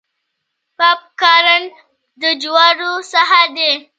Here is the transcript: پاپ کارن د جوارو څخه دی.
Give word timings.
پاپ 0.77 0.99
کارن 1.21 1.63
د 2.21 2.23
جوارو 2.41 2.91
څخه 3.13 3.39
دی. 3.55 3.71